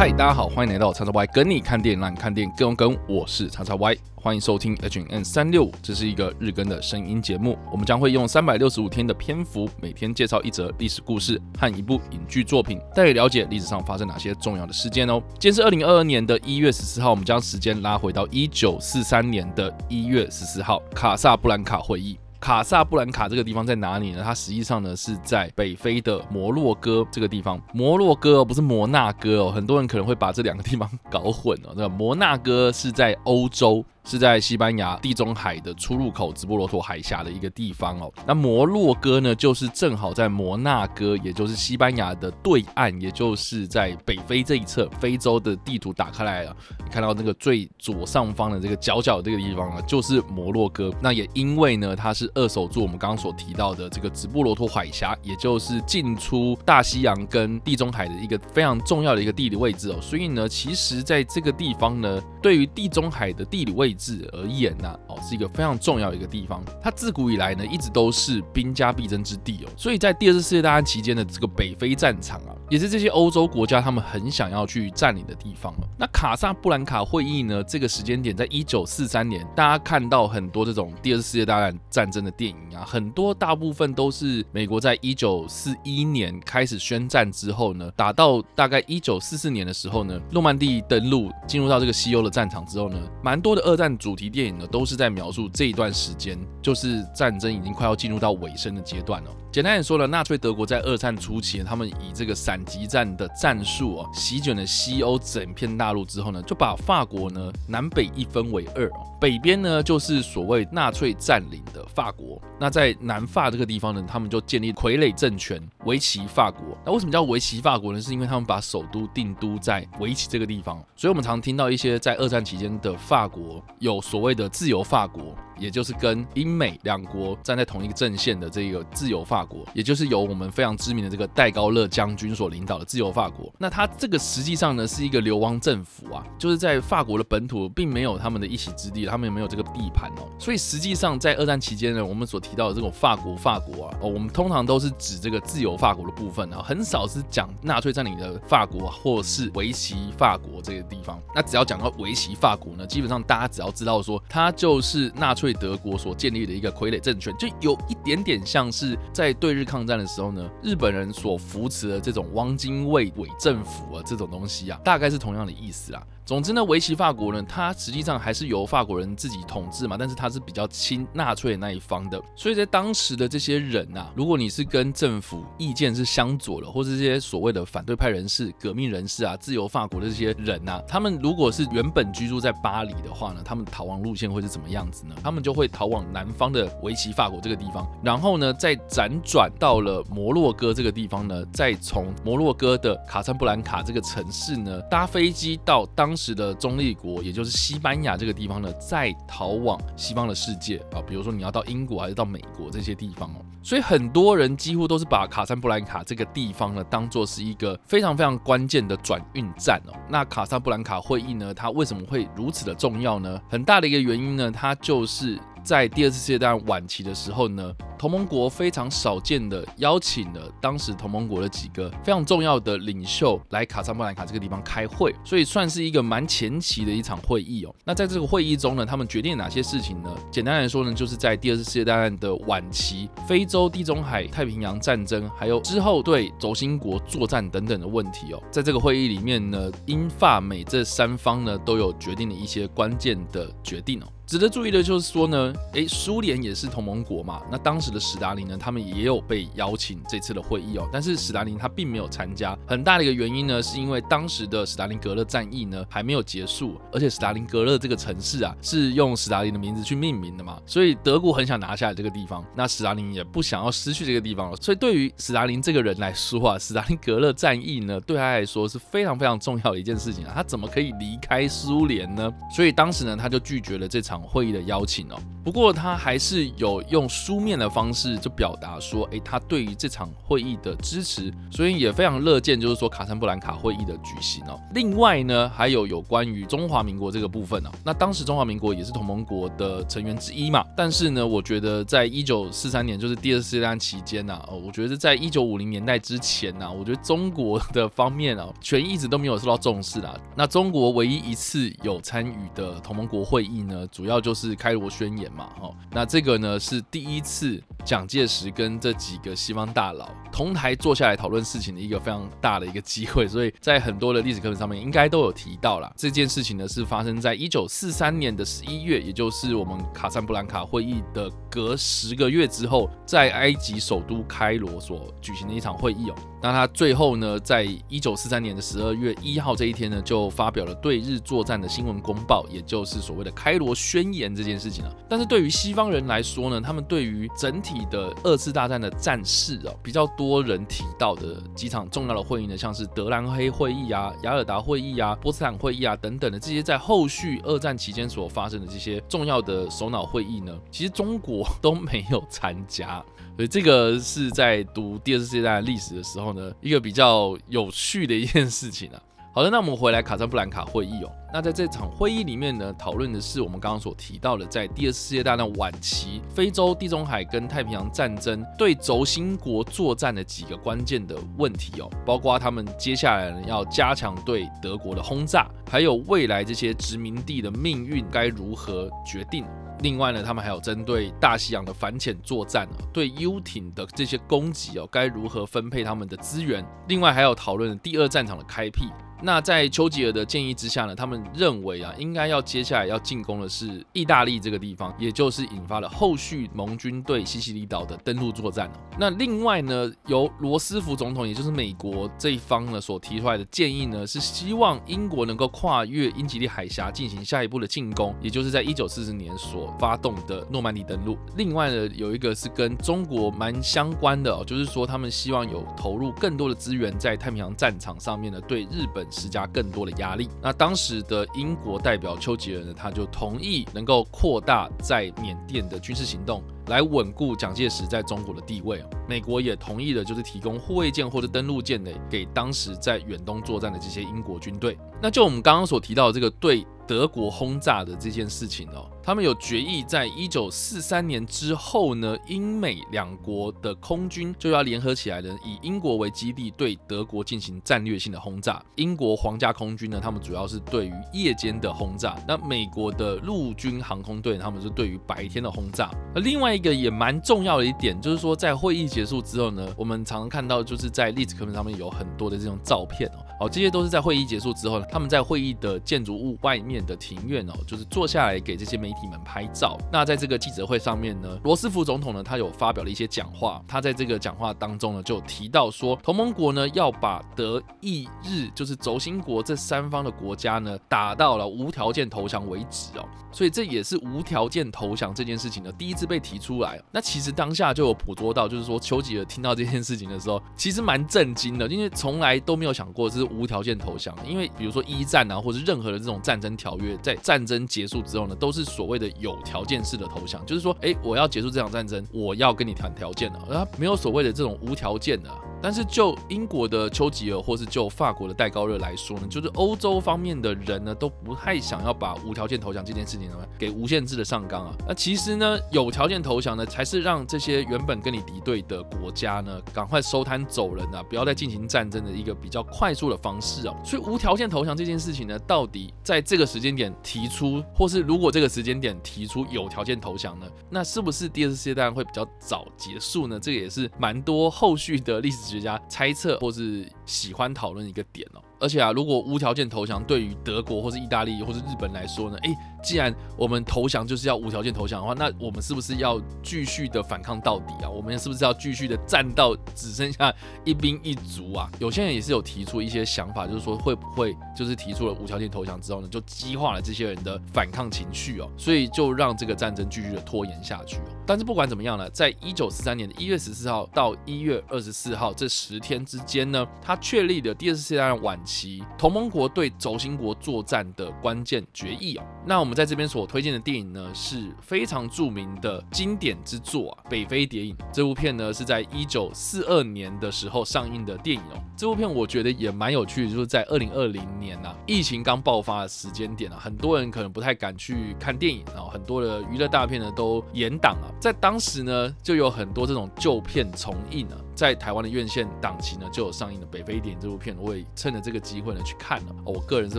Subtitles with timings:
[0.00, 2.96] 嗨，大家好，欢迎来到叉叉 Y 跟你看电影，让你看电影更有梗。
[3.06, 7.58] 我是叉叉 Y，欢迎收听 H N 三六五，这是一个日更的声音节目。
[7.70, 15.22] 我们将会用三百六十五天的篇幅，每天介绍一则历史故事和一部影剧作品，带你了解历史上发生哪些重要的事件哦。
[15.38, 22.18] 今天是二零二二年的一月十四号，我们将时间拉回到一九四三年的一月十四号，卡萨布兰卡会议。
[22.40, 24.22] 卡萨布兰卡这个地方在哪里呢？
[24.24, 27.60] 它实际上呢是在北非的摩洛哥这个地方。
[27.74, 31.74] 摩洛哥哦，不是摩纳哥哦，很多人可能会把这两个地方搞混哦。
[31.76, 33.84] 那摩纳哥是在欧洲。
[34.10, 38.12] 是在西班牙地中海的出入口直布罗陀海峡的一个地方哦。
[38.26, 44.90] 那摩洛哥呢，就是正好在摩纳哥，也就是西班牙的对岸，也就是在北非这一侧。
[44.98, 50.92] 非洲的地图打开来了，你看到那个最左上方的这个角角这个地方啊，就是摩洛哥。
[51.00, 60.00] 那也因为呢，它是二守住我们刚刚所提到的这个直布罗陀海峡，也就是进出大西洋跟地中海的一个非常重要的一个地理位置哦。
[60.02, 63.99] 所以呢，其实在这个地方呢，对于地中海的地理位置。
[64.00, 66.64] 治而言呢，哦，是一个非常重要的一个地方。
[66.82, 69.68] 它自古以来呢，一直都是兵家必争之地哦。
[69.76, 75.88] 所以在第二次世界大战期间的这个北非战场啊，也是这些欧洲国家他们很想要去占领的地方了。
[75.98, 93.90] 那卡萨布兰卡会议呢，这个时间点在一九四三年，大家看到很多这种第二次世界大战战争的电影啊，很多大部分都是美国在一九四一年开始宣战之后呢，打到大概一九四四年的时候呢，诺曼底登陆进入到这个西欧的战场之后呢，蛮多的二战。
[94.00, 99.30] 主题电影呢，都是在描述这一段时间，就是战争已经快要进入到尾声的阶段了。
[99.52, 108.88] 简单点说呢，纳粹德国在二战初期，他们以这个闪击战的战术啊，席卷了西欧整片大陆之后呢，就把法国呢南北一分为二，
[109.20, 116.78] 北边呢就是所谓纳粹占领的法国，那在南法这个地方呢，他们就建立傀儡政权维奇法国。
[116.86, 118.00] 那为什么叫维奇法国呢？
[118.00, 125.34] 是因为他们把首都定都在维奇这个地方，所以我们常听到一些在二战期间的法国有所谓的自由法国。
[125.60, 133.52] 也就是跟英美两国站在同一个阵线的这个自由法国，也就是由我们非常知名的这个戴高乐将军所领导的自由法国。
[133.58, 140.26] 那他这个实际上呢是一个流亡政府啊，就是在法国的本土并没有他们的一席之地，他们也没有这个地盘哦。
[140.38, 151.20] 所以实际上在二战期间呢，我们所提到的这种法国法国啊，哦，我们通常都是指这个自由法国的部分啊，很少是讲纳粹占领的法国或是维奇法国这个地方。
[151.34, 155.49] 那只要讲到维奇法国呢，基本上大家只要知道说它就是纳粹。
[155.52, 166.02] 德国所建立的一个傀儡政权，就有一点点像是在对日抗战的时候呢，日本人所扶持的这种汪精卫伪政府啊，这种东西啊，大概是同样的意思啊。
[166.24, 172.22] 总之呢，维奇法国呢，它实际上还是由法国人自己统治嘛，但是它是比较亲纳粹那一方的。
[172.36, 185.16] 所以在当时的这些人啊，如果你是跟政府意见是相左的，或者这些所谓的反对派人士、革命人士啊，自由法国的这些人啊，他们如果是原本居住在巴黎的话呢，他们逃亡路线会是怎么样子呢？
[185.24, 196.16] 他们就会逃往南方的维奇法国这个地方，然后呢，再辗转到了摩洛哥这个地方呢，再从摩洛哥的卡萨布兰卡这个城市呢，搭飞机到当。
[196.20, 209.96] 时的中立国，也就是西班牙这个地方呢，再逃往西方的世界啊，比如说你要到英国还是到美国这些地方哦，所以很多人几乎都是把卡萨布兰卡这个地方呢，当做是一个非常非常关键的转运站哦。
[210.10, 213.40] 那卡萨布兰卡会议呢，它为什么会如此的重要呢？
[213.48, 215.29] 很大的一个原因呢，它就是
[215.70, 217.72] 在第二次世界大战晚期的时候呢。
[218.00, 227.74] 同盟国非常少见的邀请了当时同盟国的几个非常重要的领袖来卡萨布兰卡这个地方开会，所以算是一个蛮前期的一场会议哦。
[227.84, 230.10] 那在这个会议中呢，他们决定哪些事情呢？
[230.30, 238.42] 简单来说呢，就是在第二次世界大战的晚期，非洲、地中海、太平洋战争，还有之后对轴心国作战等等的问题哦。
[238.50, 244.06] 在这个会议里面呢，英法美这三方呢都有决定了一些关键的决定哦。
[244.26, 247.89] 值得注意的就是说呢，诶，苏联也是同盟国嘛，那当时。
[247.90, 252.56] 的史达林呢，他们也有被邀请这次的会议哦，但是史达林他并没有参加。
[252.66, 264.56] 很大的一个原因呢，是因为当时的史达林格勒战役呢还没有结束，而且史达林格勒这个城市啊是用史达林的名字去命名的嘛，所以德国很想拿下来这个地方，那史达林也不想要失去这个地方了。
[264.56, 272.32] 所以对于史达林这个人来说啊，史达林格勒战役呢对他来说是非常非常重要的一件事情啊，他怎么可以离开苏联呢？
[272.54, 275.20] 所以当时呢他就拒绝了这场会议的邀请哦。
[275.42, 277.79] 不过他还是有用书面的方。
[277.80, 284.60] 方式就表达说，诶，他对于这场会议的支持，所以也非常乐见，就是说卡山布兰卡会议的举行哦。
[284.74, 300.14] 另外呢，还有有关于中华民国这个部分哦，那当时中华民国也是同盟国的成员之一嘛，但是呢，我觉得在一九四三年，就是第二次世界大战期间呢，哦，我觉得在一九五零年代之前呢，我觉得中国的方面啊，权一直都没有受到重视啦。
[300.36, 307.58] 那中国唯一一次有参与的同盟国会议呢，主要就是开罗宣言嘛，哈，那这个呢是第一次。
[307.84, 315.92] 蒋介石跟这几个西方大佬同台坐下来讨论事情的一个非常大的一个机会，所以在很多的历史课本上面应该都有提到啦。
[315.96, 326.14] 这件事情呢是发生在一九四三年的十一月，也就是我们卡萨布兰卡会议的隔十个月之后，在埃及首都开罗所举行的一场会议哦。
[326.42, 334.96] 那他最后呢，在一九四三年的十二月一号这一天呢，就发表了对日作战的新闻公报，也就是所谓的开罗宣言这件事情了。
[335.08, 353.04] 但是对于西方人来说呢，他们对于整体的二次大战的战事啊，比较多人提到的几场重要的会议呢，像是德兰黑会议啊、雅尔达会议啊、波茨坦会议啊等等的这些在后续二战期间所发生的这些重要的首脑会议呢，其实中国 都没有参加，
[353.36, 359.00] 所以这个是在读第二次世界大战历史的时候呢，一个比较有趣的一件事情啊。
[359.32, 361.12] 好的，那我们回来卡萨布兰卡会议哦。
[361.32, 379.44] 那在这场会议里面呢，讨论的是我们刚刚所提到的，在第二次世界大战晚期，非洲、地中海跟太平洋战争对轴心国作战的几个关键的问题哦，包括他们接下来要加强对德国的轰炸，还有未来这些殖民地的命运该如何决定。
[379.82, 386.64] 另外呢，他们还有针对大西洋的反潜作战，对游艇的这些攻击哦，该如何分配他们的资源？
[386.88, 388.90] 另外还有讨论第二战场的开辟。
[389.22, 411.18] 那在丘吉尔的建议之下呢，他们认为啊，应该要接下来要进攻的是意大利这个地方，也就是引发了后续盟军对西西里岛的登陆作战那另外呢，由罗斯福总统，也就是美国这一方呢所提出来的建议呢，是希望英国能够跨越英吉利海峡进行下一步的进攻，也就是在一九四十年所发动的诺曼底登陆。
[411.36, 419.06] 另外呢，有一个是跟中国蛮相关的，就是说他们希望有投入更多的资源在太平洋战场上面呢，对日本。
[419.10, 420.28] 施加更多的压力。
[420.42, 428.82] 那当时的英国代表丘吉尔呢，他就同意能够扩大在缅甸的军事行动，来稳固蒋介石在中国的地位。
[429.08, 434.78] 美国也同意了，就是提供护卫舰或者登陆舰的给当时在远东作战的这些英国军队。
[435.02, 436.66] 那就我们刚刚所提到的这个对。
[436.90, 448.60] 德国轰炸的这件事情哦，他们有决议，在一九四三年之后呢，英美两国的空军就要联合起来呢，以英国为基地对德国进行战略性的轰炸。
[448.74, 455.92] 英国皇家空军呢，他们主要是对于夜间的轰炸；那美国的陆军航空队，他们是对于白天的轰炸。
[456.12, 466.80] 那另外一个也蛮重要的一点，就是说在会议结束之后呢，我们常常看到就是在历史课本上面有很多的这种照片哦，哦，这些都是在会议结束之后呢，他们在会议的建筑物外面。
[466.80, 469.78] 的庭院哦，就是坐下来给这些媒体们拍照。
[469.92, 473.62] 那在这个记者会上面呢，罗斯福总统呢，他有发表了一些讲话。
[473.68, 483.04] 他在这个讲话当中呢，就提到说，同盟国呢要把德意日就是轴心国这三方的国家呢，打到了无条件投降为止哦。
[483.32, 486.80] 所以这也是无条件投降这件事情呢，第一次被提出来。
[486.90, 494.14] 那其实当下就有捕捉到，就是说丘吉尔听到这件事情的时候，其实蛮震惊的，因为从来都没有想过是无条件投降。
[494.26, 505.30] 因为比如说一战啊，或者任何的这种战争条约，在战争结束之后呢，都是所谓的有条件式的投降，就是说，哎，我要结束这场战争，我要跟你谈条件了，而没有所谓的这种无条件的。
[505.62, 514.74] 但是就英国的丘吉尔，或是就法国的戴高乐来说呢，就是欧洲方面的人呢，都不太想要把无条件投降这件事情呢，给无限制的上纲啊。
[514.88, 523.76] 那其实呢，有条件投降呢，才是让这些原本跟你敌对的国家呢，赶快收摊走人啊，不要再进行战争的一个比较快速的方式哦。
[523.84, 533.38] 所以无条件投降这件事情呢，到底在这个时间点提出，或是如果这个时间点提出有条件投降呢，那是不是第二次世界大战会比较早结束呢？
[533.38, 535.50] 这个也是蛮多后续的历史。
[535.50, 538.40] 学家猜测或是喜欢讨论一个点哦。
[538.60, 547.88] 而且啊，如果无条件投降，对于德国或是意大利或是日本来说呢，诶，既然我们投降就是要无条件投降的话，那我们是不是要继续的反抗到底啊？
[547.88, 550.34] 我们是不是要继续的战到只剩下
[550.64, 551.70] 一兵一卒啊？
[551.78, 561.10] 有些人也是有提出一些想法，就是说会不会就是提出了无条件投降之后呢，就激化了这些人的反抗情绪哦，所以就让这个战争继续的拖延下去哦。
[561.26, 568.38] 但是不管怎么样呢，在一九四三年的一月十四号到一月二十四号这十天之间呢，他确立了第二次世界大战晚。
[568.42, 581.60] 期同盟国对轴心国作战的关键决议哦，那我们我们在这边所推荐的电影呢，是非常著名的经典之作啊，北非谍影》这部片呢，是在一九四二年的时候上映的电影哦。
[581.76, 591.10] 这部片我觉得也蛮有趣的，就是在二零二零年呐，疫情刚爆发的时间点啊，很多人可能不太敢去看电影，然后很多的娱乐大片呢都延档啊。
[591.20, 594.38] 在当时呢，就有很多这种旧片重映啊。
[594.60, 599.34] 在台湾的院线档期呢，就有上映的《北非电影》这部片，我也趁着这个机会呢去看了。
[599.42, 599.98] 我个人是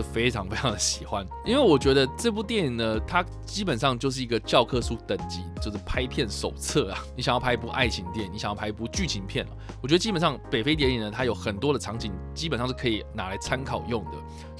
[0.00, 7.00] 非常非常的喜欢，因为我觉得这部电影呢，它基本上就是一个教科书等级，就是拍片手册啊。
[7.16, 9.44] 你想要拍一部爱情电影，你想要拍一部剧情片
[9.82, 14.10] 我觉得基本上《北非电影》呢，它有很多的场景，基本上是可以拿来参考用的。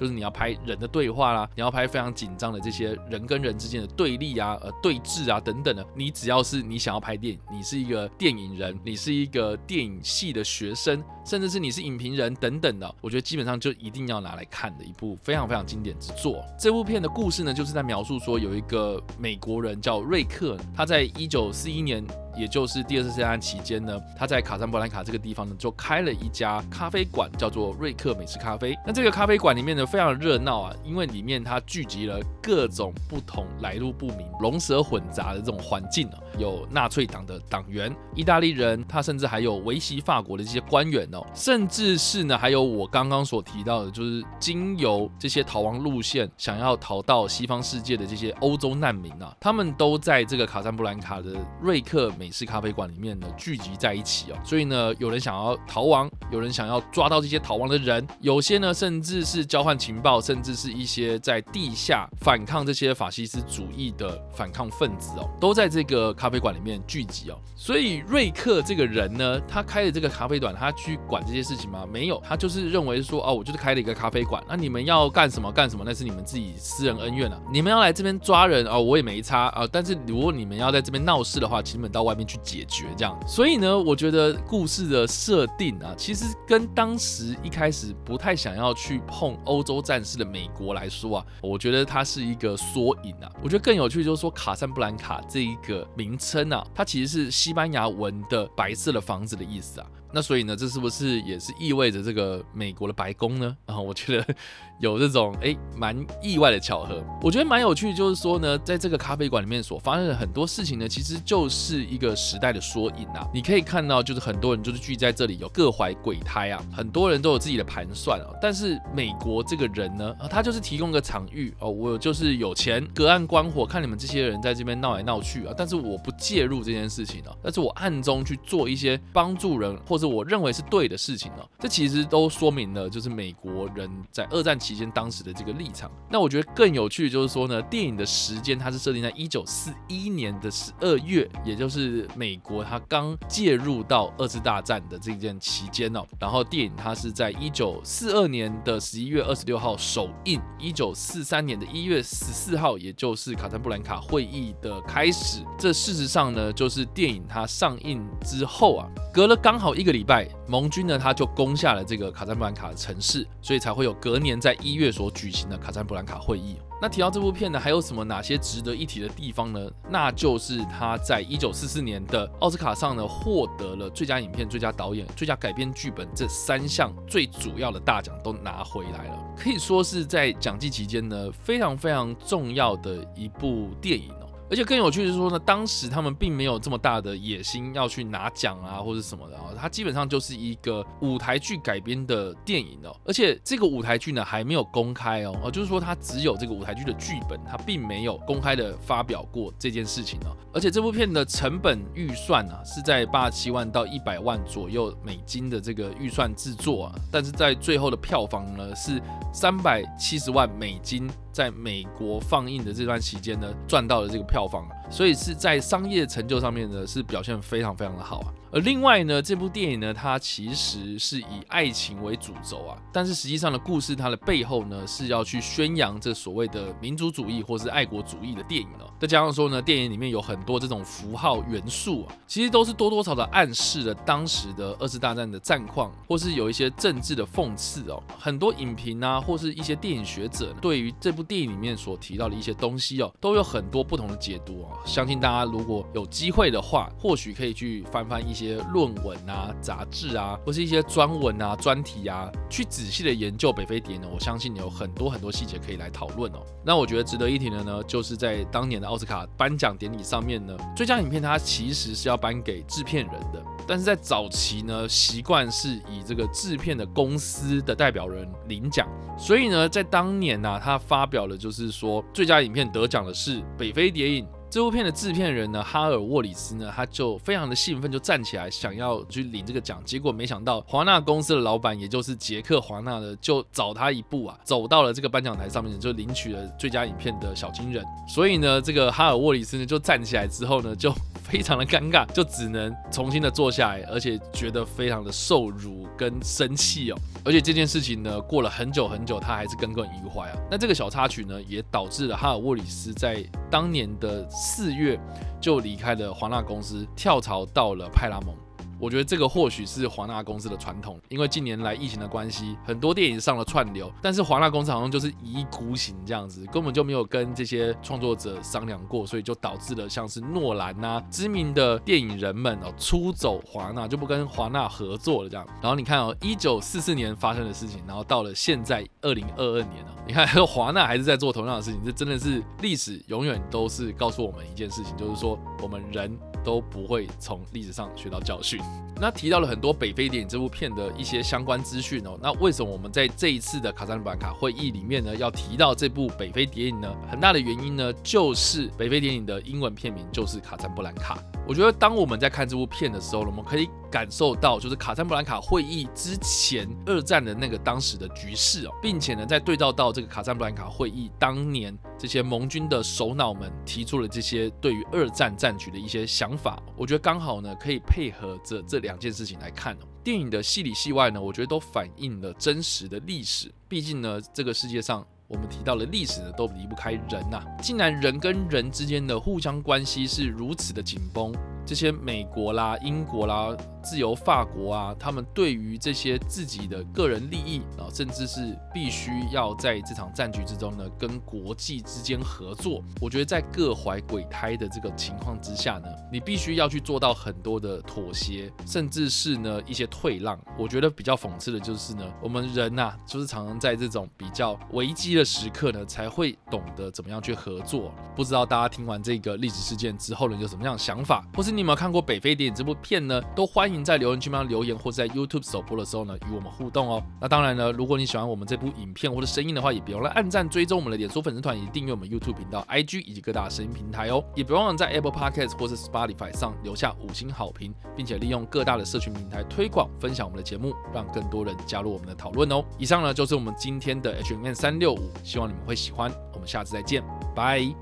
[0.03, 16.45] 就是你要拍人的对话啦，你要拍非常紧张的这些人跟人之间的对立啊、呃对峙啊等等的，你只要是你想要拍电影，你是一个电影人，你是一个电影系的学生，甚至是你是影评人等等的，我觉得基本上就一定要拿来看的一部非常非常经典之作。
[16.59, 22.05] 这部片的故事呢，就是在描述说有一个美国人叫瑞克，他在一九四一年。
[22.35, 28.75] 也就是第二次世界大战期间呢，他在卡萨布兰卡这个地方呢，就开了一家咖啡馆，叫做瑞克美式咖啡。
[28.87, 52.11] 那这个咖啡馆里面呢，非常热闹啊，因为里面它聚集了各种不同来路不明、龙蛇混杂的这种环境啊，有纳粹党的党员、意大利人，他甚至还有维系法国的这些官员哦，甚至是呢，还有我刚刚所提到的，就是经由这些逃亡路线想要逃到西方世界的这些欧洲难民啊，他们都在这个卡萨布兰卡的瑞克。
[52.19, 67.39] 美式咖啡馆里面呢聚集在一起哦，所以呢，有人想要逃亡，有人想要抓到这些逃亡的人，有些呢甚至是交换情报，甚至是一些在地下反抗这些法西斯主义的反抗分子哦，都在这个咖啡馆里面聚集哦。
[67.57, 71.87] 所以瑞克这个人呢，他开的这个咖啡馆，他去管这些事情吗？
[71.91, 77.41] 没有，他就是认为说哦，我就是开了一个咖啡馆，那你们要干什么干什么，那是你们自己私人恩怨了。
[77.51, 79.67] 你们要来这边抓人啊，我也没差啊。
[79.73, 82.03] 但是如果你们要在这边闹事的话，请你们到。
[82.03, 93.31] 外面去解决这样，所以呢，我觉得故事的设定啊，其实跟当时一开始不太想要去碰欧洲战士的美国来说啊，我觉得它是一个缩影啊。
[93.43, 99.87] 我觉得更有趣就是说，卡萨布兰卡这一个名称啊，它其实是西班牙文的白色的房子的意思啊。
[100.15, 103.57] 那所以呢，这是不是也是意味着这个美国的白宫呢？
[103.65, 104.35] 然后我觉得
[104.83, 107.03] 有这种哎蛮意外的巧合。
[107.23, 113.27] 我觉得蛮有趣，就是说呢，在这个咖啡馆里面所发生的很多事情呢，其实就是一个时代的缩影啊。
[113.33, 118.27] 你可以看到，就是很多人就是聚在这里，有各怀鬼胎啊，很多人都有自己的盘算啊。
[118.43, 129.97] 但是美国这个人呢，他就是提供个场域哦，我就是有钱，隔岸观火，看你们这些人在这边闹来闹去啊，但是我不介入这件事情啊，但是我暗中去做一些帮助人或。
[130.03, 135.89] 者我认为是对的事情啊，这其实都说明了就是美国人在二战期期间当时的这个立场。
[136.11, 146.05] 那我觉得更有趣的就是说呢，电影的时间它是设定在一九四一年的十二月，也就是美国它刚介入到二次大战的这件期间哦。
[146.19, 155.45] 然后电影它是在一九四二年的十一月二十六号首映，一九四三年的一月十四号，也就是卡坦布兰卡会议的开始。
[155.57, 159.93] 这事实上呢，就是电影它上映之后啊，隔了刚好一个。
[159.93, 166.57] 礼拜，盟军呢他就攻下了这个卡赞布兰卡的城市，所以才会有隔年在一月所举行的卡赞布兰卡会议。
[166.81, 169.71] 那提到这部片呢，还有什么哪些值得一提的地方呢？
[169.89, 184.29] 那就是他在一九四四年的奥斯卡上呢，获得了最佳影片、最佳导演、最佳改编剧本这三项最主要的大奖都拿回来了，可以说是在奖季期间呢非常非常重要的一部电影哦。
[184.51, 192.95] 而且更有趣的是说呢，当时他们并没有这么大的野心要去拿奖啊，或者什么的啊，它基本上就是一个舞台剧改编的电影哦。
[193.05, 200.37] 而且这个舞台剧呢还没有公开哦，就是说它只有这个舞台剧的剧本，它并没有公开的发表过这件事情哦。
[200.53, 209.01] 而且这部片的成本预算啊是在八十七万到一百万左右美金的这个预算制作啊，但是在最后的票房呢是
[209.33, 211.11] 三百七十万美金。
[211.33, 218.29] 在美国放映的这段期间呢，赚到了这个票房啊，所以是在商业成就上面呢，是表现非常非常的好啊。
[218.53, 228.93] 而另外呢，这部电影呢，它其实是以爱情为主轴啊，但是实际上的故事它的背后呢，是要去宣扬这所谓的民族主义或是爱国主义的电影哦。
[229.01, 238.03] 再加上说呢，电影里面有很多这种符号元素啊，其实都是多多少少暗示了当时的二次大战的战况，或是有一些政治的讽刺哦。
[238.19, 241.23] 很多影评啊，或是一些电影学者对于这部。
[241.23, 244.77] 电影里面所提到的一些东西哦，都有很多不同的解读哦。
[244.85, 254.09] 相信大家如果有机会的话，或许可以去翻翻一些些论文啊、杂志啊，或是一些专文啊、专题啊，去仔细的研究北非谍影呢。
[254.13, 256.45] 我相信有很多很多细节可以来讨论哦。
[256.65, 263.43] 那我觉得值得一提的呢，就是在当年的奥斯卡颁奖典礼上面呢，最佳影片它其实是要颁给制片人的。
[263.67, 274.25] 但是在早期呢，习惯是以这个制片的公司的代表人领奖，所以呢，在当年呢，他发表了就是说，最佳影片得奖的是《北非谍影》。
[274.53, 279.83] 这部片的制片人呢，哈尔沃里斯呢，他就非常的兴奋，就站起来想要去领这个奖。
[279.83, 287.83] 结果没想到，华纳公司的老板，也就是杰克华纳呢，就早他一步啊，走到了这个颁奖台上面，就领取了最佳影片的小金人。
[288.07, 290.95] 所以呢，这个哈尔沃里斯呢，就站起来之后呢，就
[291.33, 296.99] 非常的尴尬，就只能重新的坐下来，而且觉得非常的受辱跟生气哦。
[297.25, 300.37] 而且这件事情呢，过了很久很久，他还是耿耿于怀啊。
[300.51, 304.29] 那这个小插曲呢，也导致了哈尔沃里斯在当年的。
[304.29, 304.99] 四月
[305.41, 308.35] 就离开了华纳公司，跳槽到了派拉蒙。
[308.83, 325.47] 我觉得这个或许是华纳公司的传统，因为近年来疫情的关系，很多电影上了串流，但是华纳公司好像就是一意孤行这样子，根本就没有跟这些创作者商量过，所以就导致了像是诺兰呐，知名的电影人们哦出走华纳，就不跟华纳合作了这样。
[325.61, 336.19] 然后你看哦，一九四四年发生的事情，然后到了现在二零二二年了，你看 华纳还是在做同样的事情，这真的是历史永远都是告诉我们一件事情，就是说我们人。
[336.45, 338.61] 都不会从历史上学到教训。
[339.01, 342.17] 那提到了很多北非电影这部片的一些相关资讯哦。
[342.23, 346.95] 那为什么我们在这一次的卡赞布兰卡会议里面呢，要提到这部北非谍影呢？
[347.11, 351.19] 很大的原因呢，就是北非电影的英文片名就是卡赞布兰卡。
[351.47, 369.87] 我觉得当我们在看这部片的时候，我们可以感受到，就是卡赞布兰卡会议之前二战的那个当时的局势哦，并且呢，在对照到这个卡赞布兰卡会议当年这些盟军的首脑们提出了这些对于二战战局的一些想法，我觉得刚好呢，可以配合着这两件事情来看哦。
[370.05, 373.53] 电影的戏里戏外呢，我觉得都反映了真实的历史。
[373.69, 375.05] 毕竟呢，这个世界上。
[375.33, 377.43] 我们提到了历史，都离不开人呐。
[377.63, 381.33] 既然人跟人之间的互相关系是如此的紧绷，
[381.65, 383.57] 这些美国啦、英国啦。
[383.85, 392.81] 自由法国啊，他们对于这些自己的个人利益啊，甚至是必须要在这场战局之中呢，跟国际之间合作。
[393.01, 400.39] 我觉得在各怀鬼胎的这个情况之下呢，你必须要去做到很多的妥协，甚至是呢一些退让。
[400.57, 407.93] 我觉得比较讽刺的就是呢，我们人呐，就是常常在这种比较危机的时刻呢，才会懂得怎么样去合作。
[408.15, 413.21] 不知道大家听完这个历史事件之后呢，有什么样的想法，或是你有没有看过《北非电影》这部片呢？
[413.37, 413.83] 都欢迎。
[413.83, 417.03] 在留言区帮留言，或者在 YouTube 首播的时候呢，与我们互动哦。
[417.21, 424.23] 那当然呢，如果你喜欢我们这部影片或者声音的话，也别忘了按赞、追踪我们的脸书粉丝团，以及订阅我们 YouTube 频道、IG 以及各大声音平台哦。
[424.37, 432.65] 也别忘了在 Apple Podcast 或是 Spotify 上留下五星好评，并且利用各大的社群平台推广分享我们的节目，让更多人加入我们的讨论哦。
[432.79, 436.13] 以上呢就是我们今天的 H N 三六五，希望你们会喜欢。
[436.35, 437.03] 我们下次再见，
[437.35, 437.82] 拜。